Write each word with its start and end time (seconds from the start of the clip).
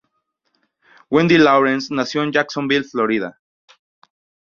Wendy 1.11 1.37
Lawrence 1.37 1.93
nació 1.93 2.23
en 2.23 2.31
Jacksonville, 2.31 2.85
Florida. 2.85 3.39